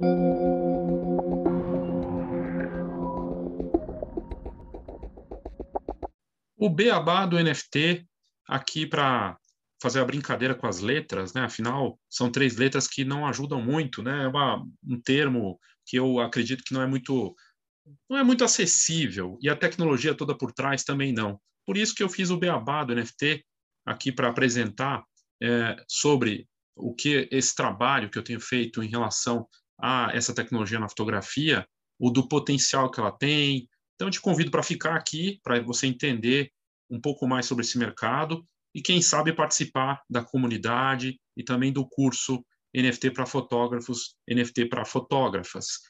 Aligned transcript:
O 0.00 0.06
beabá 6.70 7.26
do 7.26 7.36
NFT, 7.36 8.06
aqui 8.48 8.86
para 8.86 9.36
fazer 9.82 9.98
a 9.98 10.04
brincadeira 10.04 10.54
com 10.54 10.68
as 10.68 10.78
letras, 10.78 11.34
né? 11.34 11.40
Afinal, 11.40 11.98
são 12.08 12.30
três 12.30 12.56
letras 12.56 12.86
que 12.86 13.04
não 13.04 13.26
ajudam 13.26 13.60
muito, 13.60 14.00
né? 14.00 14.22
É 14.22 14.28
uma, 14.28 14.64
um 14.84 15.00
termo 15.00 15.58
que 15.84 15.98
eu 15.98 16.20
acredito 16.20 16.62
que 16.62 16.74
não 16.74 16.82
é 16.82 16.86
muito 16.86 17.34
não 18.08 18.18
é 18.18 18.22
muito 18.22 18.44
acessível 18.44 19.36
e 19.42 19.48
a 19.48 19.56
tecnologia 19.56 20.14
toda 20.14 20.36
por 20.36 20.52
trás 20.52 20.84
também 20.84 21.12
não. 21.12 21.40
Por 21.66 21.76
isso 21.76 21.92
que 21.94 22.04
eu 22.04 22.08
fiz 22.08 22.30
o 22.30 22.38
beabá 22.38 22.84
do 22.84 22.94
NFT 22.94 23.44
aqui 23.84 24.12
para 24.12 24.28
apresentar 24.28 25.02
é, 25.42 25.76
sobre 25.88 26.46
o 26.76 26.94
que 26.94 27.28
esse 27.32 27.52
trabalho 27.54 28.10
que 28.10 28.18
eu 28.18 28.22
tenho 28.22 28.40
feito 28.40 28.82
em 28.82 28.88
relação 28.88 29.48
a 29.80 30.10
essa 30.12 30.34
tecnologia 30.34 30.78
na 30.78 30.88
fotografia, 30.88 31.66
o 31.98 32.10
do 32.10 32.28
potencial 32.28 32.90
que 32.90 33.00
ela 33.00 33.12
tem. 33.12 33.68
Então, 33.94 34.08
eu 34.08 34.12
te 34.12 34.20
convido 34.20 34.50
para 34.50 34.62
ficar 34.62 34.94
aqui, 34.94 35.40
para 35.42 35.60
você 35.62 35.86
entender 35.86 36.50
um 36.90 37.00
pouco 37.00 37.26
mais 37.26 37.46
sobre 37.46 37.64
esse 37.64 37.78
mercado 37.78 38.46
e, 38.74 38.80
quem 38.80 39.02
sabe, 39.02 39.32
participar 39.32 40.02
da 40.08 40.22
comunidade 40.22 41.18
e 41.36 41.42
também 41.42 41.72
do 41.72 41.86
curso 41.86 42.44
NFT 42.74 43.10
para 43.10 43.26
fotógrafos, 43.26 44.14
NFT 44.28 44.66
para 44.66 44.84
fotógrafas. 44.84 45.80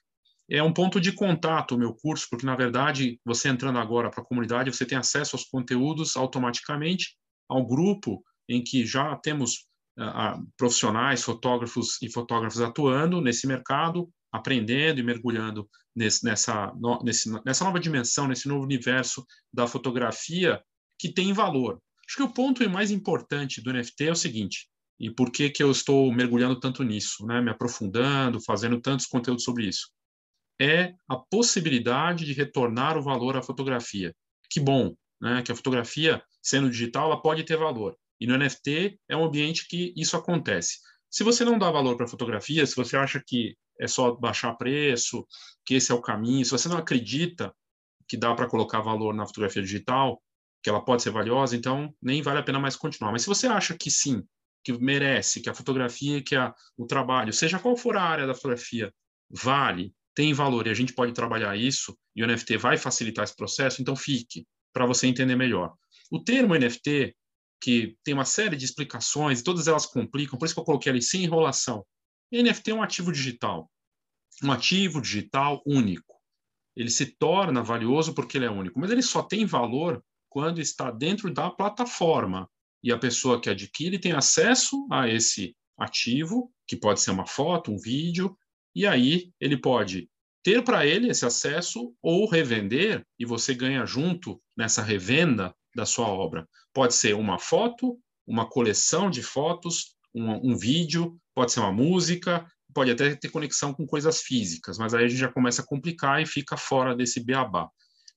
É 0.51 0.63
um 0.63 0.73
ponto 0.73 0.99
de 0.99 1.13
contato 1.13 1.75
o 1.75 1.79
meu 1.79 1.95
curso, 1.95 2.27
porque, 2.31 2.47
na 2.47 2.57
verdade, 2.57 3.21
você 3.25 3.49
entrando 3.49 3.79
agora 3.79 4.11
para 4.11 4.23
a 4.23 4.27
comunidade, 4.27 4.73
você 4.73 4.87
tem 4.87 4.97
acesso 4.97 5.37
aos 5.37 5.45
conteúdos 5.45 6.17
automaticamente, 6.17 7.17
ao 7.49 7.67
grupo 7.67 8.23
em 8.49 8.65
que 8.65 8.87
já 8.87 9.15
temos 9.17 9.68
uh, 9.99 10.47
profissionais, 10.57 11.23
fotógrafos 11.23 12.01
e 12.01 12.11
fotógrafos 12.11 12.61
atuando 12.61 13.21
nesse 13.21 13.47
mercado, 13.47 14.09
aprendendo 14.33 15.01
e 15.01 15.03
mergulhando 15.03 15.69
nesse, 15.95 16.25
nessa, 16.25 16.73
no, 16.79 17.03
nesse, 17.03 17.31
nessa 17.45 17.65
nova 17.65 17.81
dimensão, 17.81 18.29
nesse 18.29 18.47
novo 18.47 18.65
universo 18.65 19.27
da 19.53 19.67
fotografia 19.67 20.63
que 20.99 21.13
tem 21.13 21.33
valor. 21.33 21.81
Acho 22.07 22.17
que 22.17 22.23
o 22.23 22.33
ponto 22.33 22.69
mais 22.71 22.91
importante 22.91 23.61
do 23.61 23.73
NFT 23.73 24.05
é 24.05 24.13
o 24.13 24.17
seguinte, 24.17 24.69
e 24.99 25.11
por 25.11 25.31
que, 25.31 25.51
que 25.51 25.63
eu 25.63 25.71
estou 25.71 26.13
mergulhando 26.13 26.59
tanto 26.59 26.83
nisso, 26.83 27.25
né? 27.27 27.41
me 27.41 27.51
aprofundando, 27.51 28.41
fazendo 28.41 28.81
tantos 28.81 29.07
conteúdos 29.07 29.45
sobre 29.45 29.67
isso? 29.67 29.91
É 30.61 30.95
a 31.09 31.17
possibilidade 31.17 32.25
de 32.25 32.33
retornar 32.33 32.97
o 32.97 33.03
valor 33.03 33.37
à 33.37 33.43
fotografia. 33.43 34.13
Que 34.51 34.59
bom, 34.59 34.95
né? 35.21 35.43
que 35.43 35.53
a 35.53 35.55
fotografia, 35.55 36.21
sendo 36.43 36.71
digital, 36.71 37.07
ela 37.13 37.23
pode 37.23 37.45
ter 37.45 37.57
valor. 37.57 37.97
E 38.21 38.27
no 38.27 38.37
NFT 38.37 38.99
é 39.09 39.17
um 39.17 39.25
ambiente 39.25 39.67
que 39.69 39.93
isso 39.97 40.17
acontece. 40.17 40.79
Se 41.11 41.25
você 41.25 41.45
não 41.45 41.59
dá 41.59 41.71
valor 41.71 41.97
para 41.97 42.07
fotografia, 42.07 42.67
se 42.67 42.77
você 42.77 42.97
acha 42.97 43.23
que 43.25 43.57
é 43.81 43.87
só 43.87 44.13
baixar 44.13 44.55
preço, 44.55 45.27
que 45.65 45.75
esse 45.75 45.91
é 45.93 45.95
o 45.95 46.03
caminho, 46.03 46.45
se 46.45 46.51
você 46.51 46.69
não 46.69 46.77
acredita 46.77 47.55
que 48.07 48.17
dá 48.17 48.35
para 48.35 48.49
colocar 48.49 48.81
valor 48.81 49.15
na 49.15 49.27
fotografia 49.27 49.63
digital, 49.63 50.21
que 50.63 50.69
ela 50.69 50.85
pode 50.85 51.03
ser 51.03 51.11
valiosa, 51.11 51.57
então 51.57 51.95
nem 52.03 52.21
vale 52.21 52.41
a 52.41 52.43
pena 52.43 52.59
mais 52.59 52.77
continuar. 52.77 53.13
Mas 53.13 53.23
se 53.23 53.29
você 53.29 53.47
acha 53.47 53.77
que 53.77 53.91
sim, 53.91 54.23
que 54.65 54.73
merece, 54.73 55.41
que 55.41 55.49
a 55.49 55.55
fotografia, 55.55 56.23
que 56.23 56.35
a, 56.35 56.55
o 56.77 56.87
trabalho, 56.87 57.33
seja 57.33 57.59
qual 57.59 57.77
for 57.77 57.97
a 57.97 58.03
área 58.03 58.27
da 58.27 58.35
fotografia, 58.35 58.93
vale, 59.31 59.95
tem 60.15 60.33
valor 60.33 60.67
e 60.67 60.71
a 60.71 60.75
gente 60.75 60.93
pode 60.93 61.13
trabalhar 61.13 61.57
isso, 61.57 61.97
e 62.15 62.23
o 62.23 62.27
NFT 62.27 62.57
vai 62.57 62.77
facilitar 62.77 63.25
esse 63.25 63.37
processo, 63.37 63.81
então 63.81 63.95
fique, 63.95 64.47
para 64.73 64.85
você 64.85 65.07
entender 65.07 65.37
melhor. 65.37 65.75
O 66.11 66.23
termo 66.23 66.55
NFT 66.57 67.15
que 67.61 67.97
tem 68.05 68.15
uma 68.15 68.25
série 68.25 68.57
de 68.57 68.65
explicações, 68.65 69.41
e 69.41 69.45
todas 69.45 69.67
elas 69.67 69.87
complicam, 69.87 70.39
por 70.39 70.45
isso 70.45 70.55
que 70.55 70.61
eu 70.61 70.65
coloquei 70.65 70.91
ali 70.91 71.03
sem 71.03 71.25
enrolação. 71.25 71.85
NFT 72.33 72.71
é 72.71 72.75
um 72.75 72.83
ativo 72.83 73.11
digital, 73.11 73.71
um 74.43 74.53
ativo 74.53 75.01
digital 75.01 75.63
único. 75.67 76.17
Ele 76.77 76.91
se 76.91 77.07
torna 77.07 77.63
valioso 77.63 78.15
porque 78.15 78.39
ele 78.39 78.45
é 78.45 78.51
único, 78.51 78.79
mas 78.79 78.91
ele 78.91 79.03
só 79.03 79.23
tem 79.23 79.45
valor 79.45 80.03
quando 80.29 80.61
está 80.61 80.91
dentro 80.91 81.33
da 81.33 81.51
plataforma 81.51 82.49
e 82.83 82.93
a 82.93 82.99
pessoa 82.99 83.41
que 83.41 83.51
adquire 83.51 83.99
tem 83.99 84.13
acesso 84.13 84.87
a 84.91 85.09
esse 85.09 85.57
ativo, 85.77 86.53
que 86.67 86.77
pode 86.77 87.01
ser 87.01 87.11
uma 87.11 87.27
foto, 87.27 87.73
um 87.73 87.79
vídeo, 87.79 88.37
e 88.75 88.87
aí 88.87 89.33
ele 89.41 89.57
pode 89.57 90.09
ter 90.43 90.63
para 90.63 90.87
ele 90.87 91.09
esse 91.09 91.27
acesso 91.27 91.95
ou 92.01 92.29
revender 92.29 93.05
e 93.19 93.25
você 93.25 93.55
ganha 93.55 93.85
junto 93.85 94.41
nessa 94.57 94.83
revenda 94.83 95.55
da 95.79 95.87
sua 95.87 96.09
obra. 96.09 96.47
Pode 96.73 96.95
ser 96.95 97.15
uma 97.15 97.39
foto, 97.39 97.99
uma 98.27 98.49
coleção 98.49 99.11
de 99.11 99.23
fotos, 99.23 99.97
um, 100.15 100.53
um 100.53 100.57
vídeo, 100.57 101.19
pode 101.35 101.53
ser 101.53 101.61
uma 101.61 101.73
música, 101.73 102.47
pode 102.75 102.91
até 102.91 103.15
ter 103.15 103.31
conexão 103.31 103.73
com 103.73 103.87
coisas 103.87 104.21
físicas, 104.21 104.77
mas 104.77 104.93
aí 104.93 105.05
a 105.05 105.09
gente 105.09 105.21
já 105.21 105.33
começa 105.33 105.63
a 105.63 105.67
complicar 105.67 106.21
e 106.21 106.27
fica 106.27 106.57
fora 106.57 106.95
desse 106.95 107.25
beabá. 107.25 107.69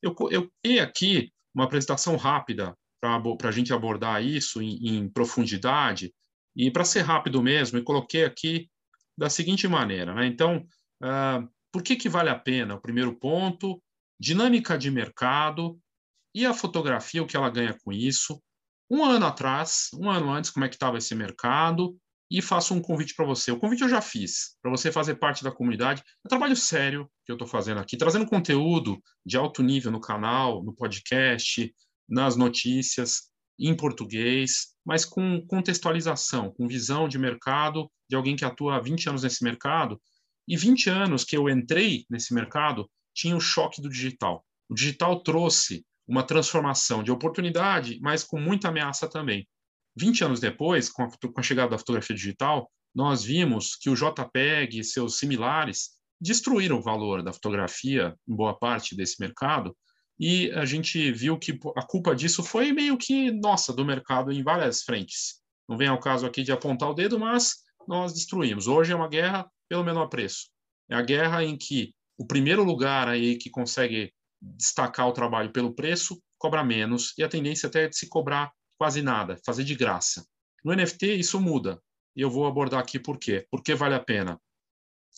Eu, 0.02 0.16
eu 0.30 0.52
tenho 0.62 0.84
aqui 0.84 1.32
uma 1.54 1.66
apresentação 1.66 2.16
rápida 2.18 2.76
para 3.00 3.50
a 3.50 3.52
gente 3.52 3.74
abordar 3.74 4.24
isso 4.24 4.62
em, 4.62 4.88
em 4.88 5.10
profundidade, 5.10 6.14
e 6.56 6.70
para 6.70 6.84
ser 6.84 7.02
rápido 7.02 7.42
mesmo, 7.42 7.78
eu 7.78 7.84
coloquei 7.84 8.26
aqui 8.26 8.70
da 9.18 9.30
seguinte 9.30 9.68
maneira. 9.68 10.14
Né? 10.14 10.26
Então, 10.26 10.66
uh, 11.02 11.48
por 11.72 11.82
que, 11.82 11.96
que 11.96 12.10
vale 12.10 12.30
a 12.30 12.38
pena? 12.38 12.76
O 12.76 12.82
primeiro 12.82 13.16
ponto, 13.16 13.82
dinâmica 14.20 14.78
de 14.78 14.92
mercado, 14.92 15.80
e 16.34 16.46
a 16.46 16.54
fotografia, 16.54 17.22
o 17.22 17.28
que 17.28 17.36
ela 17.36 17.50
ganha 17.50 17.78
com 17.84 17.92
isso? 17.92 18.42
Um 18.90 19.04
ano 19.04 19.26
atrás, 19.26 19.90
um 19.94 20.10
ano 20.10 20.32
antes, 20.32 20.52
como 20.52 20.66
é 20.66 20.70
que 20.70 20.76
estava 20.76 20.98
esse 20.98 21.16
mercado? 21.16 21.98
E 22.30 22.42
faço 22.42 22.74
um 22.74 22.82
convite 22.82 23.14
para 23.14 23.26
você. 23.26 23.52
O 23.52 23.60
convite 23.60 23.82
eu 23.82 23.90
já 23.90 24.02
fiz, 24.02 24.58
para 24.62 24.72
você 24.72 24.92
fazer 24.92 25.16
parte 25.16 25.44
da 25.44 25.52
comunidade. 25.52 26.02
É 26.02 26.28
um 26.28 26.30
trabalho 26.30 26.56
sério 26.56 27.10
que 27.26 27.32
eu 27.32 27.36
estou 27.36 27.48
fazendo 27.48 27.80
aqui, 27.80 27.98
trazendo 27.98 28.26
conteúdo 28.26 29.02
de 29.26 29.38
alto 29.38 29.62
nível 29.62 29.92
no 29.92 30.00
canal, 30.00 30.64
no 30.64 30.74
podcast, 30.74 31.74
nas 32.08 32.36
notícias, 32.36 33.30
em 33.60 33.76
português, 33.76 34.74
mas 34.86 35.06
com 35.06 35.46
contextualização, 35.46 36.52
com 36.52 36.68
visão 36.68 37.08
de 37.08 37.18
mercado 37.18 37.90
de 38.10 38.16
alguém 38.16 38.36
que 38.36 38.44
atua 38.44 38.76
há 38.76 38.80
20 38.80 39.10
anos 39.10 39.24
nesse 39.24 39.44
mercado. 39.44 40.02
E 40.48 40.58
20 40.58 40.90
anos 40.90 41.24
que 41.24 41.38
eu 41.38 41.48
entrei 41.48 42.06
nesse 42.10 42.34
mercado, 42.34 42.90
tinha 43.14 43.36
o 43.36 43.42
choque 43.42 43.82
do 43.82 43.90
digital. 43.90 44.44
O 44.70 44.74
digital 44.74 45.22
trouxe 45.22 45.86
uma 46.12 46.24
transformação 46.24 47.02
de 47.02 47.10
oportunidade, 47.10 47.98
mas 48.02 48.22
com 48.22 48.38
muita 48.38 48.68
ameaça 48.68 49.08
também. 49.08 49.48
20 49.98 50.26
anos 50.26 50.40
depois, 50.42 50.90
com 50.90 51.04
a, 51.04 51.10
com 51.10 51.40
a 51.40 51.42
chegada 51.42 51.70
da 51.70 51.78
fotografia 51.78 52.14
digital, 52.14 52.70
nós 52.94 53.24
vimos 53.24 53.78
que 53.78 53.90
o 53.90 53.96
JPEG 53.96 54.80
e 54.80 54.84
seus 54.84 55.18
similares 55.18 55.92
destruíram 56.20 56.80
o 56.80 56.82
valor 56.82 57.24
da 57.24 57.32
fotografia 57.32 58.14
em 58.28 58.36
boa 58.36 58.54
parte 58.54 58.94
desse 58.94 59.22
mercado, 59.22 59.74
e 60.20 60.52
a 60.52 60.66
gente 60.66 61.14
viu 61.14 61.40
que 61.40 61.58
a 61.78 61.82
culpa 61.82 62.14
disso 62.14 62.44
foi 62.44 62.74
meio 62.74 62.98
que 62.98 63.32
nossa, 63.32 63.74
do 63.74 63.86
mercado 63.86 64.34
em 64.34 64.44
várias 64.44 64.84
frentes. 64.84 65.42
Não 65.68 65.78
vem 65.78 65.88
ao 65.88 66.00
caso 66.00 66.26
aqui 66.26 66.44
de 66.44 66.52
apontar 66.52 66.90
o 66.90 66.94
dedo, 66.94 67.18
mas 67.18 67.54
nós 67.88 68.14
destruímos. 68.14 68.68
Hoje 68.68 68.92
é 68.92 68.96
uma 68.96 69.08
guerra 69.08 69.50
pelo 69.70 69.86
menor 69.86 70.08
preço. 70.08 70.50
É 70.90 70.96
a 70.96 71.02
guerra 71.02 71.42
em 71.44 71.58
que 71.58 71.94
o 72.18 72.28
primeiro 72.28 72.66
lugar 72.66 73.08
aí 73.08 73.38
que 73.38 73.50
consegue 73.50 74.14
destacar 74.42 75.08
o 75.08 75.14
trabalho 75.14 75.52
pelo 75.52 75.74
preço, 75.74 76.22
cobra 76.38 76.64
menos, 76.64 77.14
e 77.18 77.24
a 77.24 77.30
tendência 77.30 77.68
até 77.68 77.84
é 77.84 77.88
de 77.88 77.98
se 77.98 78.10
cobrar 78.10 78.52
quase 78.78 79.02
nada, 79.02 79.38
fazer 79.46 79.64
de 79.64 79.76
graça. 79.76 80.26
No 80.64 80.74
NFT, 80.74 81.14
isso 81.14 81.40
muda, 81.40 81.82
e 82.16 82.22
eu 82.22 82.30
vou 82.30 82.46
abordar 82.46 82.80
aqui 82.80 83.00
por 83.00 83.18
quê. 83.18 83.46
Porque 83.50 83.76
vale 83.76 83.96
a 83.96 84.00
pena. 84.00 84.40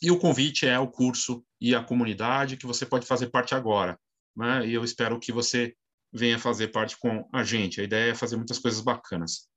E 0.01 0.11
o 0.11 0.19
convite 0.19 0.67
é 0.67 0.77
o 0.77 0.89
curso 0.89 1.45
e 1.59 1.73
a 1.73 1.83
comunidade, 1.83 2.57
que 2.57 2.65
você 2.65 2.85
pode 2.85 3.05
fazer 3.05 3.29
parte 3.29 3.55
agora. 3.55 3.99
Né? 4.35 4.67
E 4.67 4.73
eu 4.73 4.83
espero 4.83 5.19
que 5.19 5.31
você 5.31 5.75
venha 6.11 6.37
fazer 6.37 6.69
parte 6.69 6.97
com 6.97 7.27
a 7.33 7.43
gente. 7.43 7.79
A 7.79 7.83
ideia 7.83 8.11
é 8.11 8.15
fazer 8.15 8.35
muitas 8.35 8.59
coisas 8.59 8.81
bacanas. 8.81 9.47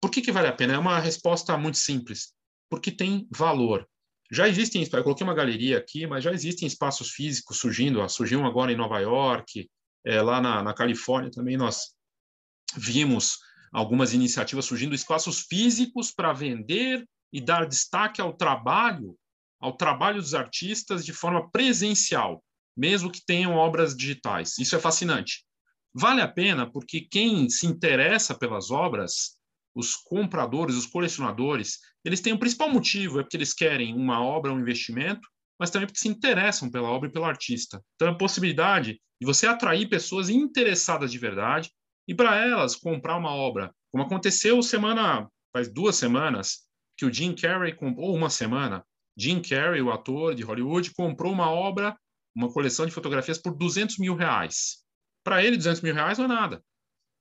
Por 0.00 0.10
que, 0.10 0.20
que 0.20 0.32
vale 0.32 0.48
a 0.48 0.52
pena? 0.52 0.74
É 0.74 0.78
uma 0.78 0.98
resposta 0.98 1.56
muito 1.56 1.78
simples. 1.78 2.32
Porque 2.68 2.90
tem 2.90 3.26
valor. 3.30 3.88
Já 4.30 4.48
existem, 4.48 4.82
eu 4.82 5.02
coloquei 5.02 5.24
uma 5.24 5.34
galeria 5.34 5.78
aqui, 5.78 6.06
mas 6.06 6.24
já 6.24 6.32
existem 6.32 6.66
espaços 6.66 7.10
físicos 7.10 7.58
surgindo, 7.58 8.06
surgiu 8.08 8.40
um 8.40 8.46
agora 8.46 8.72
em 8.72 8.76
Nova 8.76 8.98
York, 8.98 9.68
é, 10.04 10.20
lá 10.20 10.40
na, 10.40 10.62
na 10.62 10.74
Califórnia 10.74 11.30
também 11.30 11.56
nós 11.56 11.94
vimos 12.76 13.38
algumas 13.72 14.12
iniciativas 14.12 14.64
surgindo, 14.64 14.94
espaços 14.94 15.40
físicos 15.40 16.10
para 16.10 16.32
vender 16.32 17.04
e 17.32 17.40
dar 17.40 17.66
destaque 17.66 18.20
ao 18.20 18.32
trabalho, 18.32 19.16
ao 19.60 19.76
trabalho 19.76 20.20
dos 20.20 20.34
artistas 20.34 21.04
de 21.04 21.12
forma 21.12 21.50
presencial, 21.50 22.42
mesmo 22.76 23.10
que 23.10 23.24
tenham 23.24 23.54
obras 23.54 23.96
digitais. 23.96 24.58
Isso 24.58 24.76
é 24.76 24.78
fascinante. 24.78 25.44
Vale 25.92 26.20
a 26.20 26.28
pena 26.28 26.70
porque 26.70 27.00
quem 27.00 27.48
se 27.48 27.66
interessa 27.66 28.34
pelas 28.34 28.70
obras 28.70 29.36
os 29.74 29.96
compradores, 29.96 30.76
os 30.76 30.86
colecionadores, 30.86 31.78
eles 32.04 32.20
têm 32.20 32.32
um 32.32 32.38
principal 32.38 32.70
motivo, 32.70 33.18
é 33.18 33.22
porque 33.22 33.36
eles 33.36 33.52
querem 33.52 33.94
uma 33.94 34.22
obra, 34.22 34.52
um 34.52 34.60
investimento, 34.60 35.28
mas 35.58 35.70
também 35.70 35.86
porque 35.86 36.00
se 36.00 36.08
interessam 36.08 36.70
pela 36.70 36.88
obra 36.88 37.08
e 37.08 37.12
pelo 37.12 37.24
artista. 37.24 37.82
Então, 37.94 38.08
a 38.08 38.18
possibilidade 38.18 39.00
de 39.20 39.26
você 39.26 39.46
atrair 39.46 39.88
pessoas 39.88 40.28
interessadas 40.28 41.10
de 41.10 41.18
verdade 41.18 41.70
e 42.06 42.14
para 42.14 42.36
elas 42.36 42.76
comprar 42.76 43.16
uma 43.16 43.34
obra, 43.34 43.74
como 43.90 44.04
aconteceu 44.04 44.62
semana, 44.62 45.28
faz 45.52 45.72
duas 45.72 45.96
semanas, 45.96 46.64
que 46.96 47.06
o 47.06 47.12
Jim 47.12 47.34
Carrey, 47.34 47.76
ou 47.96 48.14
uma 48.14 48.30
semana, 48.30 48.84
Jim 49.16 49.40
Carrey, 49.40 49.80
o 49.80 49.92
ator 49.92 50.34
de 50.34 50.42
Hollywood, 50.42 50.92
comprou 50.94 51.32
uma 51.32 51.50
obra, 51.50 51.96
uma 52.34 52.52
coleção 52.52 52.86
de 52.86 52.92
fotografias 52.92 53.38
por 53.38 53.54
200 53.54 53.98
mil 53.98 54.14
reais. 54.14 54.84
Para 55.24 55.42
ele, 55.42 55.56
200 55.56 55.80
mil 55.80 55.94
reais 55.94 56.18
não 56.18 56.26
é 56.26 56.28
nada. 56.28 56.62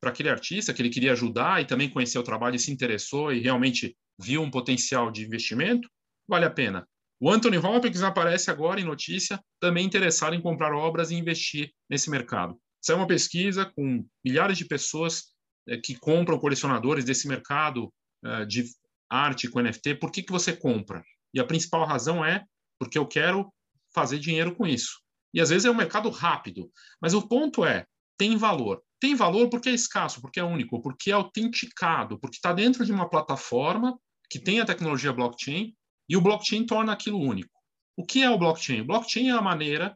Para 0.04 0.12
aquele 0.12 0.28
artista 0.28 0.74
que 0.74 0.82
ele 0.82 0.90
queria 0.90 1.14
ajudar 1.14 1.62
e 1.62 1.66
também 1.66 1.90
conhecer 1.90 2.20
o 2.20 2.24
trabalho 2.24 2.58
e 2.58 2.60
se 2.60 2.70
interessou 2.70 3.32
e 3.32 3.40
realmente 3.40 3.96
viu 4.20 4.42
um 4.42 4.52
potencial 4.52 5.10
de 5.10 5.24
investimento, 5.24 5.90
vale 6.28 6.44
a 6.44 6.50
pena. 6.50 6.86
O 7.22 7.32
Anthony 7.32 7.58
Hopkins 7.58 8.02
aparece 8.02 8.52
agora 8.52 8.82
em 8.82 8.84
notícia, 8.84 9.40
também 9.62 9.86
interessado 9.86 10.36
em 10.36 10.42
comprar 10.42 10.74
obras 10.76 11.10
e 11.10 11.16
investir 11.16 11.72
nesse 11.90 12.10
mercado. 12.10 12.60
É 12.90 12.94
uma 12.94 13.08
pesquisa 13.08 13.72
com 13.78 14.06
milhares 14.26 14.58
de 14.58 14.66
pessoas 14.66 15.32
é, 15.70 15.78
que 15.78 15.96
compram 15.96 16.38
colecionadores 16.38 17.06
desse 17.06 17.26
mercado 17.26 17.90
é, 18.26 18.44
de 18.44 18.66
arte 19.10 19.48
com 19.48 19.62
NFT. 19.62 19.96
Por 19.96 20.12
que, 20.12 20.22
que 20.22 20.34
você 20.34 20.52
compra? 20.52 21.02
E 21.34 21.40
a 21.40 21.46
principal 21.46 21.86
razão 21.86 22.26
é 22.26 22.44
porque 22.78 22.98
eu 22.98 23.08
quero 23.08 23.50
fazer 23.96 24.20
dinheiro 24.20 24.54
com 24.54 24.68
isso. 24.68 25.00
E 25.34 25.40
às 25.40 25.50
vezes 25.50 25.64
é 25.64 25.72
um 25.72 25.76
mercado 25.76 26.10
rápido, 26.10 26.70
mas 27.02 27.14
o 27.14 27.26
ponto 27.26 27.64
é, 27.64 27.86
tem 28.18 28.36
valor. 28.36 28.84
Tem 29.04 29.16
valor 29.16 29.50
porque 29.50 29.68
é 29.68 29.74
escasso, 29.74 30.22
porque 30.22 30.40
é 30.40 30.44
único, 30.46 30.82
porque 30.82 31.12
é 31.12 31.14
autenticado, 31.14 32.18
porque 32.18 32.38
está 32.38 32.54
dentro 32.54 32.86
de 32.86 32.94
uma 32.94 33.10
plataforma 33.10 34.00
que 34.30 34.40
tem 34.40 34.62
a 34.62 34.66
tecnologia 34.66 35.12
blockchain 35.12 35.76
e 36.08 36.16
o 36.16 36.22
blockchain 36.22 36.66
torna 36.66 36.94
aquilo 36.94 37.20
único. 37.20 37.52
O 37.98 38.06
que 38.06 38.24
é 38.24 38.30
o 38.30 38.38
blockchain? 38.38 38.80
O 38.80 38.86
blockchain 38.86 39.28
é 39.28 39.34
a 39.34 39.42
maneira 39.42 39.94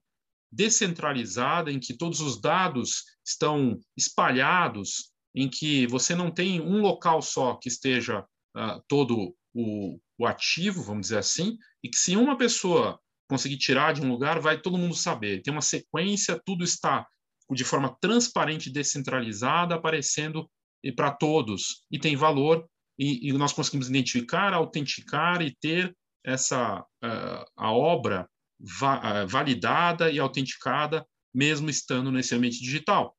descentralizada 0.51 1.71
em 1.71 1.79
que 1.79 1.95
todos 1.95 2.19
os 2.19 2.41
dados 2.41 3.05
estão 3.25 3.79
espalhados, 3.95 5.13
em 5.33 5.47
que 5.49 5.87
você 5.87 6.13
não 6.13 6.29
tem 6.29 6.59
um 6.59 6.81
local 6.81 7.21
só 7.21 7.55
que 7.55 7.69
esteja 7.69 8.19
uh, 8.57 8.83
todo 8.89 9.33
o, 9.53 9.97
o 10.17 10.27
ativo, 10.27 10.83
vamos 10.83 11.07
dizer 11.07 11.19
assim, 11.19 11.57
e 11.81 11.87
que 11.87 11.95
se 11.95 12.17
uma 12.17 12.37
pessoa 12.37 12.99
conseguir 13.29 13.57
tirar 13.57 13.93
de 13.93 14.01
um 14.01 14.09
lugar, 14.09 14.41
vai 14.41 14.59
todo 14.59 14.77
mundo 14.77 14.95
saber. 14.95 15.41
Tem 15.43 15.53
uma 15.53 15.61
sequência, 15.61 16.41
tudo 16.45 16.65
está 16.65 17.07
de 17.51 17.63
forma 17.63 17.95
transparente, 18.01 18.69
descentralizada, 18.69 19.75
aparecendo 19.75 20.49
para 20.95 21.11
todos 21.11 21.83
e 21.91 21.99
tem 21.99 22.15
valor 22.15 22.67
e, 22.97 23.29
e, 23.29 23.33
nós 23.33 23.53
conseguimos 23.53 23.89
identificar, 23.89 24.53
autenticar 24.53 25.41
e 25.41 25.55
ter 25.55 25.95
essa 26.25 26.79
uh, 26.81 27.45
a 27.55 27.71
obra 27.71 28.27
va 28.59 29.23
uh, 29.23 29.27
validada 29.27 30.11
e 30.11 30.19
autenticada 30.19 31.05
mesmo 31.33 31.69
estando 31.69 32.11
nesse 32.11 32.33
ambiente 32.33 32.59
digital. 32.59 33.15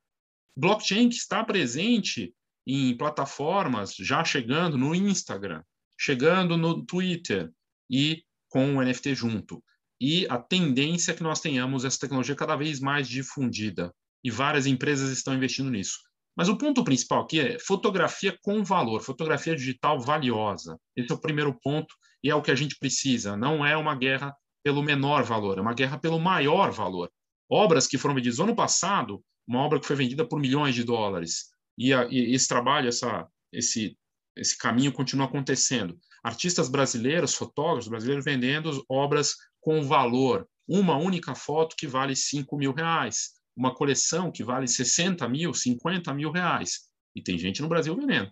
Blockchain 0.56 1.08
que 1.08 1.14
está 1.14 1.44
presente 1.44 2.34
em 2.66 2.96
plataformas 2.96 3.94
já 3.94 4.24
chegando 4.24 4.76
no 4.76 4.94
Instagram, 4.94 5.62
chegando 5.96 6.56
no 6.56 6.84
Twitter 6.84 7.50
e 7.88 8.24
com 8.48 8.76
o 8.76 8.82
NFT 8.82 9.14
junto. 9.14 9.62
E 10.00 10.26
a 10.28 10.38
tendência 10.38 11.12
é 11.12 11.14
que 11.14 11.22
nós 11.22 11.40
tenhamos 11.40 11.84
essa 11.84 11.98
tecnologia 11.98 12.34
cada 12.34 12.56
vez 12.56 12.80
mais 12.80 13.08
difundida. 13.08 13.94
E 14.24 14.30
várias 14.30 14.66
empresas 14.66 15.10
estão 15.10 15.34
investindo 15.34 15.70
nisso. 15.70 15.98
Mas 16.36 16.48
o 16.48 16.56
ponto 16.56 16.84
principal 16.84 17.22
aqui 17.22 17.40
é 17.40 17.58
fotografia 17.58 18.36
com 18.42 18.62
valor, 18.62 19.00
fotografia 19.00 19.56
digital 19.56 20.00
valiosa. 20.00 20.78
Esse 20.96 21.10
é 21.10 21.14
o 21.14 21.20
primeiro 21.20 21.58
ponto 21.60 21.94
e 22.22 22.30
é 22.30 22.34
o 22.34 22.42
que 22.42 22.50
a 22.50 22.54
gente 22.54 22.76
precisa. 22.78 23.36
Não 23.36 23.66
é 23.66 23.76
uma 23.76 23.94
guerra 23.94 24.34
pelo 24.62 24.82
menor 24.82 25.24
valor, 25.24 25.58
é 25.58 25.60
uma 25.60 25.74
guerra 25.74 25.98
pelo 25.98 26.18
maior 26.18 26.70
valor. 26.70 27.10
Obras 27.50 27.86
que 27.86 27.98
foram 27.98 28.14
vendidas 28.14 28.38
ano 28.38 28.54
passado, 28.54 29.22
uma 29.46 29.60
obra 29.60 29.80
que 29.80 29.86
foi 29.86 29.96
vendida 29.96 30.26
por 30.26 30.38
milhões 30.38 30.74
de 30.74 30.84
dólares. 30.84 31.46
E, 31.76 31.92
a, 31.92 32.06
e 32.10 32.34
esse 32.34 32.46
trabalho, 32.46 32.88
essa, 32.88 33.26
esse 33.52 33.96
esse 34.38 34.56
caminho 34.56 34.92
continua 34.92 35.26
acontecendo. 35.26 35.98
Artistas 36.22 36.68
brasileiros, 36.68 37.34
fotógrafos 37.34 37.88
brasileiros 37.88 38.24
vendendo 38.24 38.84
obras 38.88 39.34
com 39.60 39.82
valor. 39.82 40.48
Uma 40.66 40.96
única 40.96 41.34
foto 41.34 41.74
que 41.76 41.86
vale 41.86 42.14
5 42.14 42.56
mil 42.56 42.72
reais. 42.72 43.30
Uma 43.58 43.74
coleção 43.74 44.30
que 44.30 44.44
vale 44.44 44.68
60 44.68 45.28
mil, 45.28 45.52
50 45.52 46.14
mil 46.14 46.30
reais. 46.30 46.88
E 47.14 47.22
tem 47.22 47.36
gente 47.36 47.60
no 47.60 47.68
Brasil 47.68 47.94
vendendo. 47.96 48.30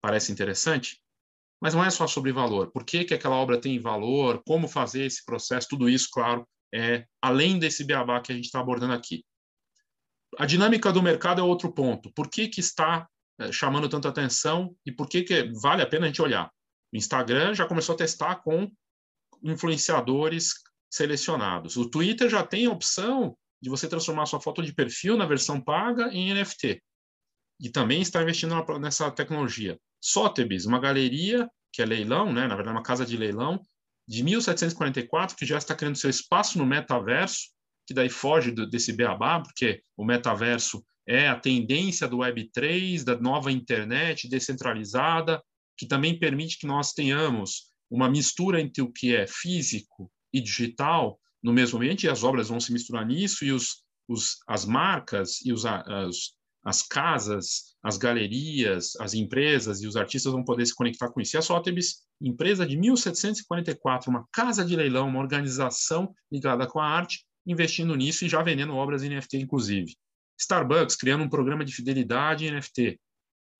Parece 0.00 0.30
interessante? 0.30 1.02
Mas 1.60 1.74
não 1.74 1.84
é 1.84 1.90
só 1.90 2.06
sobre 2.06 2.32
valor. 2.32 2.70
Por 2.70 2.84
que, 2.84 3.04
que 3.04 3.14
aquela 3.14 3.36
obra 3.36 3.60
tem 3.60 3.78
valor? 3.80 4.42
Como 4.46 4.68
fazer 4.68 5.04
esse 5.04 5.24
processo? 5.24 5.68
Tudo 5.68 5.88
isso, 5.88 6.08
claro, 6.12 6.46
é 6.72 7.06
além 7.20 7.58
desse 7.58 7.84
beabá 7.84 8.20
que 8.20 8.32
a 8.32 8.34
gente 8.34 8.46
está 8.46 8.60
abordando 8.60 8.92
aqui. 8.92 9.24
A 10.38 10.46
dinâmica 10.46 10.92
do 10.92 11.02
mercado 11.02 11.40
é 11.40 11.44
outro 11.44 11.72
ponto. 11.72 12.12
Por 12.12 12.30
que, 12.30 12.48
que 12.48 12.60
está 12.60 13.06
eh, 13.38 13.52
chamando 13.52 13.88
tanta 13.88 14.08
atenção 14.08 14.76
e 14.84 14.92
por 14.92 15.08
que, 15.08 15.22
que 15.22 15.50
vale 15.60 15.82
a 15.82 15.86
pena 15.86 16.04
a 16.04 16.08
gente 16.08 16.22
olhar. 16.22 16.50
O 16.92 16.96
Instagram 16.96 17.54
já 17.54 17.66
começou 17.66 17.94
a 17.94 17.98
testar 17.98 18.36
com 18.36 18.70
influenciadores 19.42 20.54
selecionados. 20.90 21.76
O 21.76 21.88
Twitter 21.88 22.28
já 22.28 22.44
tem 22.46 22.66
a 22.66 22.70
opção 22.70 23.36
de 23.62 23.70
você 23.70 23.86
transformar 23.88 24.26
sua 24.26 24.40
foto 24.40 24.60
de 24.60 24.74
perfil 24.74 25.16
na 25.16 25.24
versão 25.24 25.60
paga 25.60 26.08
em 26.12 26.34
NFT. 26.34 26.82
E 27.60 27.70
também 27.70 28.02
está 28.02 28.20
investindo 28.20 28.54
nessa 28.80 29.08
tecnologia. 29.12 29.78
Sotheby's, 30.00 30.66
uma 30.66 30.80
galeria 30.80 31.48
que 31.72 31.80
é 31.80 31.86
leilão, 31.86 32.32
né? 32.32 32.48
na 32.48 32.56
verdade, 32.56 32.76
uma 32.76 32.82
casa 32.82 33.06
de 33.06 33.16
leilão, 33.16 33.60
de 34.06 34.24
1744, 34.24 35.36
que 35.36 35.46
já 35.46 35.56
está 35.56 35.74
criando 35.74 35.96
seu 35.96 36.10
espaço 36.10 36.58
no 36.58 36.66
metaverso, 36.66 37.50
que 37.86 37.94
daí 37.94 38.08
foge 38.08 38.50
do, 38.50 38.68
desse 38.68 38.92
beabá, 38.92 39.40
porque 39.40 39.82
o 39.96 40.04
metaverso 40.04 40.84
é 41.06 41.28
a 41.28 41.38
tendência 41.38 42.08
do 42.08 42.18
Web3, 42.18 43.04
da 43.04 43.16
nova 43.18 43.50
internet 43.50 44.28
descentralizada, 44.28 45.42
que 45.78 45.86
também 45.86 46.18
permite 46.18 46.58
que 46.58 46.66
nós 46.66 46.92
tenhamos 46.92 47.70
uma 47.88 48.10
mistura 48.10 48.60
entre 48.60 48.82
o 48.82 48.90
que 48.90 49.14
é 49.14 49.26
físico 49.26 50.10
e 50.32 50.40
digital 50.40 51.18
no 51.42 51.52
mesmo 51.52 51.78
ambiente, 51.78 52.06
e 52.06 52.08
as 52.08 52.22
obras 52.22 52.48
vão 52.48 52.60
se 52.60 52.72
misturar 52.72 53.04
nisso, 53.06 53.44
e 53.44 53.52
os, 53.52 53.82
os, 54.08 54.38
as 54.46 54.64
marcas 54.64 55.40
e 55.44 55.52
os, 55.52 55.64
as, 55.66 56.32
as 56.64 56.82
casas, 56.82 57.74
as 57.82 57.96
galerias, 57.96 58.94
as 59.00 59.14
empresas 59.14 59.82
e 59.82 59.86
os 59.86 59.96
artistas 59.96 60.32
vão 60.32 60.44
poder 60.44 60.64
se 60.66 60.74
conectar 60.74 61.10
com 61.10 61.20
isso. 61.20 61.36
E 61.36 61.38
a 61.38 61.42
Sotheby's, 61.42 62.02
empresa 62.20 62.64
de 62.64 62.76
1744, 62.76 64.08
uma 64.08 64.26
casa 64.32 64.64
de 64.64 64.76
leilão, 64.76 65.08
uma 65.08 65.18
organização 65.18 66.14
ligada 66.30 66.66
com 66.66 66.78
a 66.78 66.86
arte, 66.86 67.24
investindo 67.44 67.96
nisso 67.96 68.24
e 68.24 68.28
já 68.28 68.40
vendendo 68.42 68.74
obras 68.74 69.02
em 69.02 69.08
NFT, 69.08 69.38
inclusive. 69.38 69.96
Starbucks 70.38 70.96
criando 70.96 71.24
um 71.24 71.28
programa 71.28 71.64
de 71.64 71.74
fidelidade 71.74 72.46
em 72.46 72.52
NFT, 72.52 73.00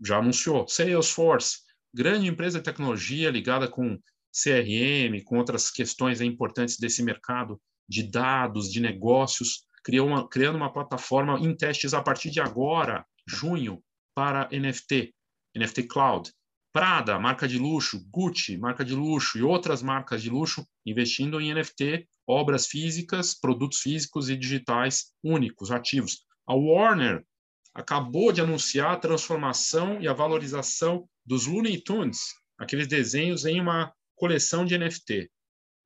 já 0.05 0.19
anunciou. 0.19 0.67
Salesforce, 0.69 1.59
grande 1.93 2.29
empresa 2.29 2.59
de 2.59 2.65
tecnologia 2.65 3.31
ligada 3.31 3.69
com 3.69 3.99
CRM, 4.33 5.23
com 5.25 5.39
outras 5.39 5.71
questões 5.71 6.21
importantes 6.21 6.79
desse 6.79 7.03
mercado 7.03 7.61
de 7.89 8.03
dados, 8.03 8.71
de 8.71 8.81
negócios, 8.81 9.65
criou 9.85 10.07
uma, 10.07 10.29
criando 10.29 10.57
uma 10.57 10.73
plataforma 10.73 11.39
em 11.41 11.55
testes 11.55 11.95
a 11.95 12.03
partir 12.03 12.31
de 12.31 12.41
agora, 12.41 13.05
junho, 13.27 13.83
para 14.15 14.49
NFT, 14.51 15.15
NFT 15.57 15.85
Cloud. 15.85 16.33
Prada, 16.73 17.19
marca 17.19 17.47
de 17.47 17.59
luxo, 17.59 18.03
Gucci, 18.11 18.57
marca 18.57 18.85
de 18.85 18.95
luxo 18.95 19.39
e 19.39 19.43
outras 19.43 19.83
marcas 19.83 20.23
de 20.23 20.31
luxo 20.31 20.67
investindo 20.87 21.41
em 21.41 21.53
NFT, 21.53 22.09
obras 22.27 22.67
físicas, 22.67 23.35
produtos 23.35 23.81
físicos 23.81 24.31
e 24.31 24.37
digitais 24.37 25.13
únicos, 25.23 25.71
ativos. 25.71 26.25
A 26.47 26.55
Warner 26.55 27.25
acabou 27.75 28.33
de 28.33 28.41
anunciar 28.41 28.93
a 28.93 28.99
transformação 28.99 30.01
e 30.01 30.09
a 30.09 30.13
valorização 30.13 31.09
dos 31.25 31.47
Looney 31.47 31.83
Tunes, 31.83 32.21
aqueles 32.59 32.87
desenhos, 32.87 33.45
em 33.45 33.61
uma 33.61 33.93
coleção 34.15 34.65
de 34.65 34.77
NFT. 34.79 35.31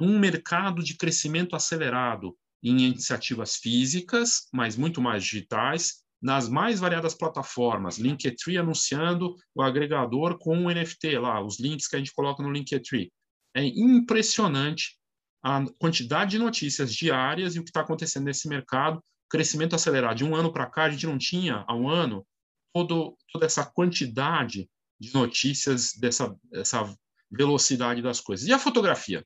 Um 0.01 0.19
mercado 0.19 0.83
de 0.83 0.97
crescimento 0.97 1.57
acelerado 1.57 2.37
em 2.63 2.81
iniciativas 2.81 3.57
físicas, 3.57 4.49
mas 4.53 4.77
muito 4.77 5.01
mais 5.01 5.23
digitais, 5.25 6.03
nas 6.21 6.49
mais 6.49 6.81
variadas 6.81 7.15
plataformas. 7.15 7.99
Linktree 7.99 8.59
anunciando 8.59 9.37
o 9.55 9.63
agregador 9.63 10.39
com 10.39 10.65
o 10.65 10.71
NFT 10.71 11.19
lá, 11.19 11.43
os 11.43 11.61
links 11.61 11.87
que 11.87 11.97
a 11.97 11.99
gente 11.99 12.13
coloca 12.13 12.43
no 12.43 12.51
Linktree. 12.51 13.13
É 13.55 13.65
impressionante 13.65 14.99
a 15.43 15.65
quantidade 15.79 16.33
de 16.33 16.39
notícias 16.39 16.95
diárias 16.95 17.55
e 17.55 17.61
o 17.61 17.63
que 17.63 17.71
está 17.71 17.81
acontecendo 17.81 18.25
nesse 18.25 18.49
mercado 18.49 19.03
crescimento 19.31 19.75
acelerado. 19.75 20.17
De 20.17 20.25
um 20.25 20.35
ano 20.35 20.53
para 20.53 20.67
cá, 20.67 20.85
a 20.85 20.91
gente 20.91 21.07
não 21.07 21.19
tinha, 21.19 21.65
há 21.67 21.75
um 21.75 21.89
ano, 21.89 22.27
todo, 22.73 23.17
toda 23.33 23.47
essa 23.47 23.65
quantidade 23.65 24.69
de 24.99 25.13
notícias, 25.15 25.93
dessa, 25.95 26.35
dessa 26.51 26.93
velocidade 27.31 28.03
das 28.03 28.21
coisas. 28.21 28.47
E 28.47 28.53
a 28.53 28.59
fotografia? 28.59 29.25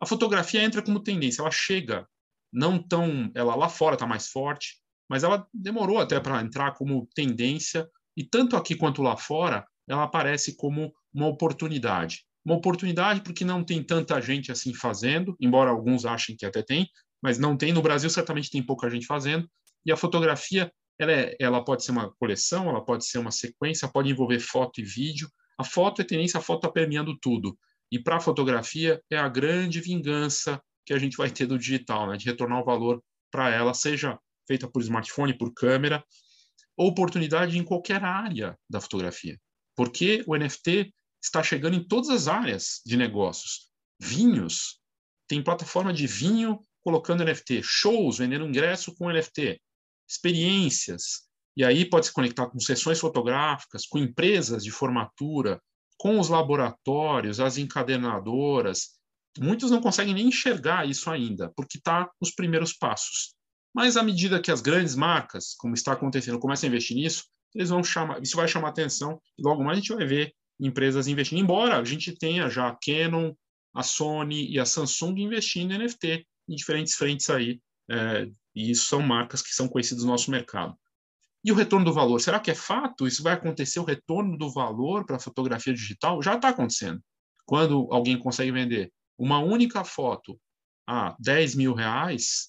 A 0.00 0.06
fotografia 0.06 0.62
entra 0.62 0.82
como 0.82 1.02
tendência, 1.02 1.42
ela 1.42 1.50
chega, 1.50 2.06
não 2.52 2.78
tão. 2.78 3.30
Ela 3.34 3.54
lá 3.54 3.68
fora 3.68 3.94
está 3.94 4.06
mais 4.06 4.28
forte, 4.28 4.76
mas 5.08 5.24
ela 5.24 5.46
demorou 5.52 5.98
até 5.98 6.20
para 6.20 6.40
entrar 6.42 6.72
como 6.72 7.08
tendência, 7.14 7.88
e 8.16 8.24
tanto 8.24 8.56
aqui 8.56 8.74
quanto 8.74 9.02
lá 9.02 9.16
fora, 9.16 9.66
ela 9.88 10.04
aparece 10.04 10.56
como 10.56 10.92
uma 11.12 11.26
oportunidade. 11.26 12.24
Uma 12.44 12.56
oportunidade 12.56 13.22
porque 13.22 13.44
não 13.44 13.64
tem 13.64 13.82
tanta 13.82 14.20
gente 14.20 14.52
assim 14.52 14.72
fazendo, 14.72 15.36
embora 15.40 15.70
alguns 15.70 16.04
achem 16.04 16.36
que 16.36 16.46
até 16.46 16.62
tem, 16.62 16.88
mas 17.22 17.38
não 17.38 17.56
tem. 17.56 17.72
No 17.72 17.82
Brasil, 17.82 18.08
certamente 18.08 18.50
tem 18.50 18.62
pouca 18.62 18.88
gente 18.88 19.06
fazendo. 19.06 19.48
E 19.84 19.92
a 19.92 19.96
fotografia, 19.96 20.72
ela, 20.98 21.12
é, 21.12 21.36
ela 21.40 21.64
pode 21.64 21.84
ser 21.84 21.92
uma 21.92 22.10
coleção, 22.18 22.68
ela 22.68 22.84
pode 22.84 23.06
ser 23.06 23.18
uma 23.18 23.30
sequência, 23.30 23.88
pode 23.88 24.10
envolver 24.10 24.40
foto 24.40 24.80
e 24.80 24.84
vídeo. 24.84 25.28
A 25.58 25.64
foto 25.64 26.02
é 26.02 26.04
tendência, 26.04 26.38
a 26.38 26.42
foto 26.42 26.58
está 26.58 26.70
permeando 26.70 27.18
tudo. 27.18 27.58
E 27.90 27.98
para 27.98 28.16
a 28.16 28.20
fotografia 28.20 29.00
é 29.10 29.16
a 29.16 29.28
grande 29.28 29.80
vingança 29.80 30.60
que 30.84 30.92
a 30.92 30.98
gente 30.98 31.16
vai 31.16 31.30
ter 31.30 31.46
do 31.46 31.58
digital, 31.58 32.08
né? 32.08 32.16
de 32.16 32.26
retornar 32.26 32.60
o 32.60 32.64
valor 32.64 33.02
para 33.30 33.50
ela, 33.50 33.74
seja 33.74 34.18
feita 34.46 34.68
por 34.68 34.82
smartphone, 34.82 35.36
por 35.36 35.52
câmera, 35.52 36.04
oportunidade 36.76 37.58
em 37.58 37.64
qualquer 37.64 38.04
área 38.04 38.56
da 38.68 38.80
fotografia. 38.80 39.38
Porque 39.74 40.24
o 40.26 40.36
NFT 40.36 40.92
está 41.22 41.42
chegando 41.42 41.76
em 41.76 41.86
todas 41.86 42.10
as 42.10 42.28
áreas 42.28 42.80
de 42.84 42.96
negócios. 42.96 43.70
Vinhos, 44.00 44.80
tem 45.28 45.42
plataforma 45.42 45.92
de 45.92 46.06
vinho 46.06 46.60
colocando 46.82 47.24
NFT, 47.24 47.62
shows 47.62 48.18
vendendo 48.18 48.46
ingresso 48.46 48.94
com 48.94 49.10
NFT, 49.10 49.60
experiências, 50.08 51.26
e 51.56 51.64
aí 51.64 51.88
pode 51.88 52.06
se 52.06 52.12
conectar 52.12 52.46
com 52.48 52.60
sessões 52.60 53.00
fotográficas, 53.00 53.86
com 53.86 53.98
empresas 53.98 54.62
de 54.62 54.70
formatura, 54.70 55.60
com 55.98 56.18
os 56.18 56.28
laboratórios, 56.28 57.40
as 57.40 57.58
encadenadoras. 57.58 58.96
Muitos 59.38 59.70
não 59.70 59.80
conseguem 59.80 60.14
nem 60.14 60.28
enxergar 60.28 60.88
isso 60.88 61.10
ainda, 61.10 61.52
porque 61.56 61.78
está 61.78 62.10
nos 62.20 62.30
primeiros 62.30 62.72
passos. 62.72 63.34
Mas 63.74 63.96
à 63.96 64.02
medida 64.02 64.40
que 64.40 64.50
as 64.50 64.60
grandes 64.60 64.94
marcas, 64.94 65.54
como 65.58 65.74
está 65.74 65.92
acontecendo, 65.92 66.38
começam 66.38 66.66
a 66.66 66.70
investir 66.70 66.96
nisso, 66.96 67.24
eles 67.54 67.68
vão 67.68 67.84
chamar, 67.84 68.22
isso 68.22 68.36
vai 68.36 68.48
chamar 68.48 68.68
atenção 68.68 69.20
e 69.38 69.42
logo 69.42 69.62
mais 69.62 69.78
a 69.78 69.80
gente 69.80 69.94
vai 69.94 70.06
ver 70.06 70.32
empresas 70.58 71.06
investindo. 71.06 71.38
Embora 71.38 71.78
a 71.78 71.84
gente 71.84 72.12
tenha 72.16 72.48
já 72.48 72.68
a 72.68 72.76
Canon, 72.76 73.34
a 73.74 73.82
Sony 73.82 74.50
e 74.50 74.58
a 74.58 74.64
Samsung 74.64 75.20
investindo 75.20 75.72
em 75.72 75.78
NFT 75.78 76.26
em 76.48 76.54
diferentes 76.54 76.94
frentes 76.94 77.28
aí, 77.28 77.60
é, 77.90 78.28
e 78.54 78.70
isso 78.70 78.86
são 78.86 79.02
marcas 79.02 79.42
que 79.42 79.54
são 79.54 79.68
conhecidas 79.68 80.04
no 80.04 80.10
nosso 80.10 80.30
mercado. 80.30 80.74
E 81.44 81.52
o 81.52 81.54
retorno 81.54 81.84
do 81.84 81.92
valor, 81.92 82.20
será 82.20 82.40
que 82.40 82.50
é 82.50 82.54
fato? 82.54 83.06
Isso 83.06 83.22
vai 83.22 83.34
acontecer 83.34 83.78
o 83.78 83.84
retorno 83.84 84.36
do 84.36 84.50
valor 84.50 85.04
para 85.06 85.16
a 85.16 85.20
fotografia 85.20 85.72
digital? 85.72 86.22
Já 86.22 86.34
está 86.34 86.48
acontecendo. 86.48 87.00
Quando 87.44 87.88
alguém 87.92 88.18
consegue 88.18 88.50
vender 88.50 88.92
uma 89.16 89.38
única 89.38 89.84
foto 89.84 90.38
a 90.86 91.16
10 91.20 91.54
mil 91.54 91.72
reais, 91.72 92.48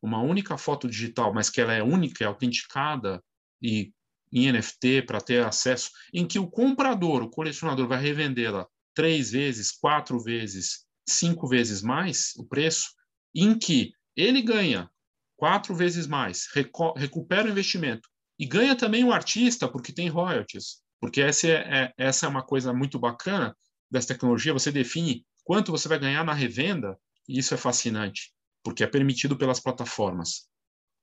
uma 0.00 0.20
única 0.20 0.56
foto 0.56 0.88
digital, 0.88 1.34
mas 1.34 1.50
que 1.50 1.60
ela 1.60 1.72
é 1.72 1.82
única, 1.82 2.22
é 2.22 2.26
autenticada 2.26 3.22
e 3.60 3.92
em 4.32 4.50
NFT 4.52 5.02
para 5.02 5.20
ter 5.20 5.44
acesso, 5.44 5.90
em 6.12 6.26
que 6.26 6.38
o 6.38 6.48
comprador, 6.48 7.22
o 7.22 7.30
colecionador, 7.30 7.88
vai 7.88 8.00
revendê-la 8.00 8.66
três 8.94 9.30
vezes, 9.30 9.72
quatro 9.72 10.20
vezes, 10.20 10.84
cinco 11.08 11.48
vezes 11.48 11.82
mais 11.82 12.32
o 12.36 12.44
preço, 12.44 12.90
em 13.34 13.58
que 13.58 13.92
ele 14.16 14.42
ganha 14.42 14.90
quatro 15.36 15.74
vezes 15.74 16.06
mais, 16.06 16.48
recupera 16.96 17.46
o 17.46 17.50
investimento 17.50 18.08
e 18.38 18.46
ganha 18.46 18.76
também 18.76 19.04
o 19.04 19.12
artista, 19.12 19.68
porque 19.68 19.92
tem 19.92 20.08
royalties. 20.08 20.82
Porque 21.00 21.20
essa 21.20 21.46
é, 21.46 21.52
é, 21.52 21.94
essa 21.96 22.26
é 22.26 22.28
uma 22.28 22.42
coisa 22.42 22.72
muito 22.72 22.98
bacana 22.98 23.56
dessa 23.90 24.08
tecnologia, 24.08 24.52
você 24.52 24.72
define 24.72 25.24
quanto 25.44 25.70
você 25.70 25.88
vai 25.88 25.98
ganhar 25.98 26.24
na 26.24 26.32
revenda, 26.32 26.98
e 27.28 27.38
isso 27.38 27.54
é 27.54 27.56
fascinante, 27.56 28.32
porque 28.62 28.82
é 28.82 28.86
permitido 28.86 29.36
pelas 29.36 29.60
plataformas. 29.60 30.48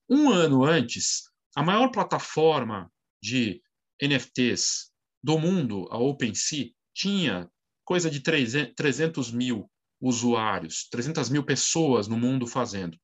Um 0.10 0.30
ano 0.30 0.66
antes, 0.66 1.24
a 1.56 1.63
maior 1.63 1.90
plataforma 1.90 2.92
de 3.22 3.62
NFTs 4.02 4.92
do 5.24 5.40
mundo, 5.40 5.88
a 5.90 5.98
OpenSea, 5.98 6.72
tinha 6.94 7.50
coisa 7.86 8.10
de 8.10 8.20
300 8.20 9.32
mil 9.32 9.70
usuários, 10.02 10.88
300 10.90 11.30
mil 11.30 11.44
pessoas 11.44 12.08
no 12.08 12.18
mundo 12.18 12.46
fazendo. 12.46 12.98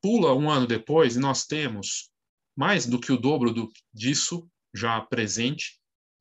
Pula 0.00 0.34
um 0.34 0.48
ano 0.48 0.66
depois 0.66 1.16
e 1.16 1.18
nós 1.18 1.44
temos 1.44 2.10
mais 2.56 2.86
do 2.86 3.00
que 3.00 3.12
o 3.12 3.16
dobro 3.16 3.52
do, 3.52 3.68
disso 3.92 4.48
já 4.74 5.00
presente 5.00 5.78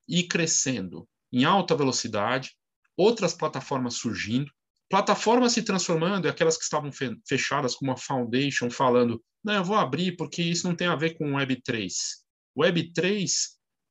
e 0.07 0.23
crescendo 0.23 1.07
em 1.31 1.45
alta 1.45 1.75
velocidade, 1.75 2.51
outras 2.95 3.33
plataformas 3.33 3.95
surgindo, 3.95 4.51
plataformas 4.89 5.53
se 5.53 5.63
transformando, 5.63 6.25
e 6.25 6.29
aquelas 6.29 6.57
que 6.57 6.63
estavam 6.63 6.91
fechadas 7.27 7.75
como 7.75 7.91
a 7.91 7.97
Foundation 7.97 8.69
falando, 8.69 9.23
não, 9.43 9.55
eu 9.55 9.63
vou 9.63 9.75
abrir 9.75 10.15
porque 10.15 10.41
isso 10.41 10.67
não 10.67 10.75
tem 10.75 10.87
a 10.87 10.95
ver 10.95 11.17
com 11.17 11.33
Web3. 11.33 11.91
Web3 12.57 13.31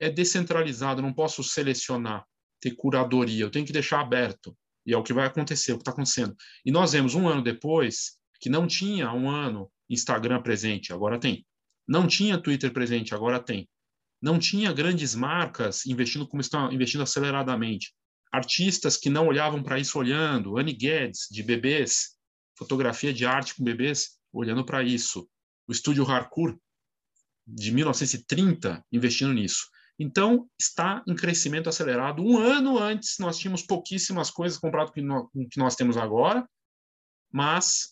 é 0.00 0.08
descentralizado, 0.08 1.02
não 1.02 1.12
posso 1.12 1.42
selecionar, 1.42 2.24
ter 2.60 2.76
curadoria, 2.76 3.44
eu 3.44 3.50
tenho 3.50 3.66
que 3.66 3.72
deixar 3.72 4.00
aberto. 4.00 4.56
E 4.86 4.92
é 4.92 4.96
o 4.96 5.02
que 5.02 5.12
vai 5.12 5.26
acontecer, 5.26 5.72
o 5.72 5.76
que 5.76 5.82
está 5.82 5.92
acontecendo. 5.92 6.34
E 6.64 6.70
nós 6.70 6.92
vemos 6.92 7.14
um 7.14 7.28
ano 7.28 7.42
depois 7.42 8.18
que 8.40 8.48
não 8.48 8.66
tinha 8.66 9.12
um 9.12 9.30
ano 9.30 9.70
Instagram 9.88 10.42
presente, 10.42 10.92
agora 10.92 11.18
tem. 11.18 11.46
Não 11.86 12.06
tinha 12.06 12.38
Twitter 12.38 12.72
presente, 12.72 13.14
agora 13.14 13.40
tem. 13.40 13.68
Não 14.20 14.38
tinha 14.38 14.72
grandes 14.72 15.14
marcas 15.14 15.84
investindo 15.86 16.26
como 16.26 16.40
estão 16.40 16.72
investindo 16.72 17.02
aceleradamente. 17.02 17.92
Artistas 18.32 18.96
que 18.96 19.10
não 19.10 19.26
olhavam 19.26 19.62
para 19.62 19.78
isso 19.78 19.98
olhando. 19.98 20.56
Annie 20.56 20.74
Guedes, 20.74 21.26
de 21.30 21.42
bebês, 21.42 22.16
fotografia 22.56 23.12
de 23.12 23.26
arte 23.26 23.54
com 23.54 23.64
bebês, 23.64 24.18
olhando 24.32 24.64
para 24.64 24.82
isso. 24.82 25.28
O 25.66 25.72
estúdio 25.72 26.08
Harcourt, 26.08 26.56
de 27.46 27.72
1930, 27.72 28.84
investindo 28.92 29.32
nisso. 29.32 29.68
Então, 29.98 30.48
está 30.58 31.02
em 31.06 31.14
crescimento 31.14 31.68
acelerado. 31.68 32.24
Um 32.24 32.38
ano 32.38 32.78
antes, 32.78 33.18
nós 33.18 33.38
tínhamos 33.38 33.62
pouquíssimas 33.62 34.30
coisas 34.30 34.58
comparado 34.58 34.92
com 34.92 35.30
o 35.34 35.48
que 35.48 35.58
nós 35.58 35.76
temos 35.76 35.96
agora, 35.96 36.48
mas 37.30 37.91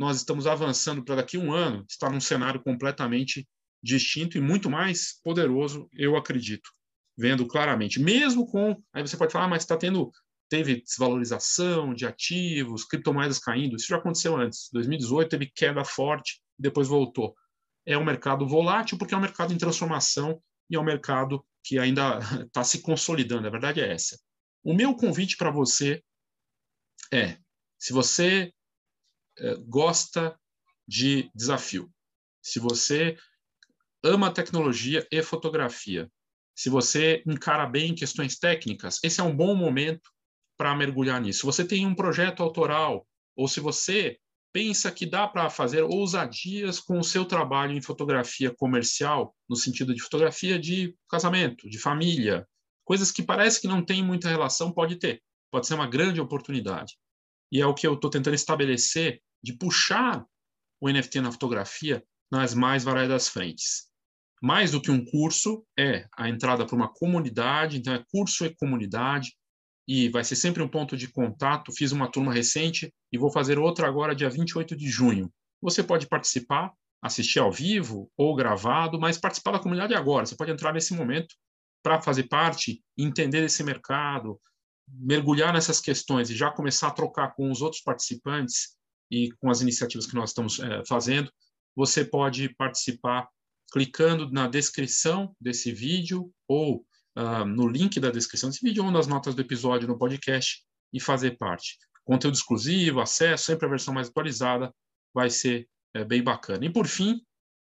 nós 0.00 0.16
estamos 0.16 0.46
avançando 0.46 1.04
para 1.04 1.16
daqui 1.16 1.36
a 1.36 1.40
um 1.40 1.52
ano 1.52 1.84
estar 1.86 2.08
num 2.08 2.22
cenário 2.22 2.62
completamente 2.62 3.46
distinto 3.82 4.38
e 4.38 4.40
muito 4.40 4.70
mais 4.70 5.20
poderoso, 5.22 5.90
eu 5.92 6.16
acredito, 6.16 6.70
vendo 7.18 7.46
claramente. 7.46 8.00
Mesmo 8.00 8.46
com, 8.46 8.82
aí 8.94 9.06
você 9.06 9.14
pode 9.14 9.30
falar, 9.30 9.44
ah, 9.44 9.48
mas 9.48 9.62
está 9.62 9.76
tendo, 9.76 10.10
teve 10.48 10.80
desvalorização 10.80 11.92
de 11.92 12.06
ativos, 12.06 12.82
criptomoedas 12.86 13.38
caindo, 13.38 13.76
isso 13.76 13.88
já 13.88 13.98
aconteceu 13.98 14.38
antes. 14.38 14.70
2018 14.72 15.28
teve 15.28 15.52
queda 15.54 15.84
forte, 15.84 16.40
depois 16.58 16.88
voltou. 16.88 17.34
É 17.84 17.98
um 17.98 18.04
mercado 18.04 18.48
volátil 18.48 18.96
porque 18.96 19.12
é 19.12 19.18
um 19.18 19.20
mercado 19.20 19.52
em 19.52 19.58
transformação 19.58 20.42
e 20.70 20.76
é 20.76 20.80
um 20.80 20.84
mercado 20.84 21.44
que 21.62 21.78
ainda 21.78 22.20
está 22.46 22.64
se 22.64 22.80
consolidando. 22.80 23.46
A 23.46 23.50
verdade 23.50 23.82
é 23.82 23.92
essa. 23.92 24.18
O 24.64 24.72
meu 24.72 24.94
convite 24.94 25.36
para 25.36 25.50
você 25.50 26.02
é, 27.12 27.36
se 27.78 27.92
você 27.92 28.50
gosta 29.66 30.38
de 30.86 31.30
desafio, 31.34 31.90
se 32.42 32.58
você 32.58 33.16
ama 34.02 34.32
tecnologia 34.32 35.06
e 35.10 35.22
fotografia, 35.22 36.10
se 36.54 36.68
você 36.68 37.22
encara 37.26 37.66
bem 37.66 37.94
questões 37.94 38.38
técnicas, 38.38 38.98
esse 39.02 39.20
é 39.20 39.24
um 39.24 39.34
bom 39.34 39.54
momento 39.54 40.10
para 40.58 40.74
mergulhar 40.74 41.20
nisso. 41.20 41.40
Se 41.40 41.46
você 41.46 41.64
tem 41.64 41.86
um 41.86 41.94
projeto 41.94 42.42
autoral, 42.42 43.06
ou 43.36 43.48
se 43.48 43.60
você 43.60 44.18
pensa 44.52 44.90
que 44.90 45.06
dá 45.06 45.26
para 45.26 45.48
fazer 45.48 45.82
ousadias 45.82 46.80
com 46.80 46.98
o 46.98 47.04
seu 47.04 47.24
trabalho 47.24 47.72
em 47.72 47.80
fotografia 47.80 48.52
comercial, 48.54 49.34
no 49.48 49.56
sentido 49.56 49.94
de 49.94 50.02
fotografia 50.02 50.58
de 50.58 50.94
casamento, 51.08 51.68
de 51.68 51.78
família, 51.78 52.46
coisas 52.84 53.12
que 53.12 53.22
parece 53.22 53.60
que 53.60 53.68
não 53.68 53.84
tem 53.84 54.02
muita 54.02 54.28
relação, 54.28 54.72
pode 54.72 54.96
ter. 54.96 55.22
Pode 55.50 55.66
ser 55.66 55.74
uma 55.74 55.86
grande 55.86 56.20
oportunidade. 56.20 56.96
E 57.50 57.60
é 57.60 57.66
o 57.66 57.74
que 57.74 57.86
eu 57.86 57.94
estou 57.94 58.10
tentando 58.10 58.34
estabelecer 58.34 59.20
de 59.42 59.52
puxar 59.52 60.24
o 60.80 60.90
NFT 60.90 61.20
na 61.20 61.32
fotografia 61.32 62.04
nas 62.30 62.54
mais 62.54 62.84
variadas 62.84 63.28
frentes. 63.28 63.88
Mais 64.42 64.70
do 64.70 64.80
que 64.80 64.90
um 64.90 65.04
curso, 65.04 65.66
é 65.78 66.06
a 66.16 66.28
entrada 66.28 66.64
para 66.64 66.76
uma 66.76 66.88
comunidade, 66.88 67.76
então 67.76 67.92
é 67.92 68.04
curso 68.10 68.46
e 68.46 68.54
comunidade, 68.54 69.34
e 69.86 70.08
vai 70.08 70.24
ser 70.24 70.36
sempre 70.36 70.62
um 70.62 70.68
ponto 70.68 70.96
de 70.96 71.08
contato. 71.08 71.72
Fiz 71.72 71.92
uma 71.92 72.10
turma 72.10 72.32
recente 72.32 72.94
e 73.12 73.18
vou 73.18 73.30
fazer 73.30 73.58
outra 73.58 73.86
agora, 73.86 74.14
dia 74.14 74.30
28 74.30 74.76
de 74.76 74.88
junho. 74.88 75.30
Você 75.60 75.82
pode 75.82 76.06
participar, 76.06 76.72
assistir 77.02 77.38
ao 77.38 77.52
vivo 77.52 78.10
ou 78.16 78.34
gravado, 78.34 78.98
mas 78.98 79.18
participar 79.18 79.52
da 79.52 79.58
comunidade 79.58 79.94
agora. 79.94 80.24
Você 80.24 80.36
pode 80.36 80.50
entrar 80.50 80.72
nesse 80.72 80.94
momento 80.94 81.34
para 81.82 82.00
fazer 82.00 82.24
parte, 82.24 82.82
entender 82.96 83.42
esse 83.42 83.62
mercado, 83.62 84.40
mergulhar 84.88 85.52
nessas 85.52 85.80
questões 85.80 86.30
e 86.30 86.36
já 86.36 86.50
começar 86.50 86.88
a 86.88 86.92
trocar 86.92 87.34
com 87.34 87.50
os 87.50 87.60
outros 87.60 87.82
participantes 87.82 88.76
e 89.10 89.30
com 89.32 89.50
as 89.50 89.60
iniciativas 89.60 90.06
que 90.06 90.14
nós 90.14 90.30
estamos 90.30 90.60
é, 90.60 90.84
fazendo, 90.86 91.30
você 91.74 92.04
pode 92.04 92.54
participar 92.56 93.28
clicando 93.72 94.30
na 94.30 94.48
descrição 94.48 95.34
desse 95.40 95.72
vídeo 95.72 96.32
ou 96.48 96.84
uh, 97.16 97.44
no 97.44 97.68
link 97.68 97.98
da 98.00 98.10
descrição 98.10 98.50
desse 98.50 98.64
vídeo 98.64 98.84
ou 98.84 98.90
nas 98.90 99.06
notas 99.06 99.34
do 99.34 99.40
episódio 99.40 99.88
no 99.88 99.98
podcast 99.98 100.64
e 100.92 101.00
fazer 101.00 101.38
parte. 101.38 101.78
Conteúdo 102.04 102.34
exclusivo, 102.34 103.00
acesso, 103.00 103.44
sempre 103.44 103.66
a 103.66 103.70
versão 103.70 103.94
mais 103.94 104.08
atualizada, 104.08 104.74
vai 105.14 105.30
ser 105.30 105.68
é, 105.94 106.04
bem 106.04 106.22
bacana. 106.22 106.64
E 106.64 106.70
por 106.70 106.86
fim, 106.86 107.22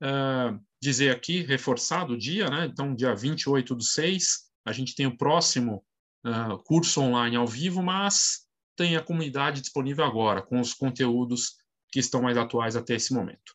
uh, 0.02 0.59
dizer 0.82 1.14
aqui, 1.14 1.42
reforçado 1.42 2.14
o 2.14 2.18
dia, 2.18 2.49
né? 2.49 2.66
Então, 2.66 2.94
dia 2.94 3.14
28 3.14 3.75
do 3.75 3.82
6, 3.82 4.50
a 4.64 4.73
gente 4.73 4.94
tem 4.94 5.06
o 5.06 5.16
próximo 5.16 5.85
uh, 6.26 6.59
curso 6.64 7.02
online 7.02 7.37
ao 7.37 7.47
vivo, 7.47 7.82
mas 7.82 8.47
tem 8.81 8.97
a 8.97 9.03
comunidade 9.03 9.61
disponível 9.61 10.03
agora, 10.07 10.41
com 10.41 10.59
os 10.59 10.73
conteúdos 10.73 11.59
que 11.93 12.01
estão 12.01 12.23
mais 12.23 12.39
atuais 12.39 12.77
até 12.77 12.95
esse 12.95 13.13
momento. 13.13 13.55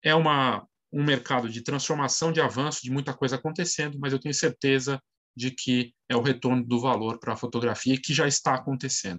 É 0.00 0.14
uma, 0.14 0.64
um 0.92 1.02
mercado 1.02 1.48
de 1.48 1.60
transformação, 1.60 2.30
de 2.30 2.40
avanço, 2.40 2.80
de 2.80 2.88
muita 2.88 3.12
coisa 3.12 3.34
acontecendo, 3.34 3.98
mas 3.98 4.12
eu 4.12 4.20
tenho 4.20 4.32
certeza 4.32 5.02
de 5.36 5.50
que 5.50 5.92
é 6.08 6.14
o 6.14 6.22
retorno 6.22 6.64
do 6.64 6.78
valor 6.78 7.18
para 7.18 7.32
a 7.32 7.36
fotografia 7.36 8.00
que 8.00 8.14
já 8.14 8.28
está 8.28 8.54
acontecendo. 8.54 9.18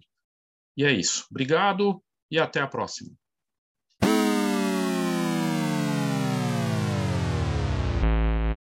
E 0.77 0.86
é 0.86 0.94
isso. 0.94 1.25
Obrigado 1.30 2.01
e 2.32 2.39
até 2.39 2.62
a 2.62 2.68
próxima. 2.68 3.12